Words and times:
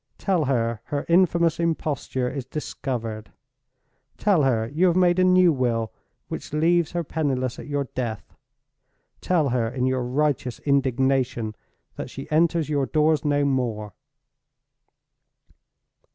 Tell 0.17 0.45
her 0.45 0.81
her 0.85 1.05
infamous 1.07 1.59
imposture 1.59 2.27
is 2.27 2.43
discovered; 2.47 3.31
tell 4.17 4.41
her 4.41 4.65
you 4.67 4.87
have 4.87 4.95
made 4.95 5.19
a 5.19 5.23
new 5.23 5.53
will, 5.53 5.93
which 6.27 6.53
leaves 6.53 6.93
her 6.93 7.03
penniless 7.03 7.59
at 7.59 7.67
your 7.67 7.83
death; 7.83 8.33
tell 9.21 9.49
her, 9.49 9.67
in 9.69 9.85
your 9.85 10.01
righteous 10.01 10.57
indignation, 10.61 11.53
that 11.97 12.09
she 12.09 12.27
enters 12.31 12.67
your 12.67 12.87
doors 12.87 13.23
no 13.23 13.45
more. 13.45 13.93